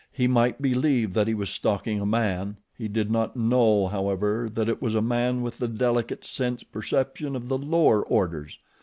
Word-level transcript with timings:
He 0.11 0.27
might 0.27 0.59
believe 0.63 1.13
that 1.13 1.27
he 1.27 1.35
was 1.35 1.51
stalking 1.51 2.01
a 2.01 2.07
man 2.07 2.57
he 2.75 2.87
did 2.87 3.11
not 3.11 3.35
know, 3.35 3.85
however, 3.87 4.49
that 4.51 4.67
it 4.67 4.81
was 4.81 4.95
a 4.95 4.99
man 5.03 5.43
with 5.43 5.59
the 5.59 5.67
delicate 5.67 6.25
sense 6.25 6.63
perception 6.63 7.35
of 7.35 7.49
the 7.49 7.57
lower 7.59 8.01
orders. 8.01 8.57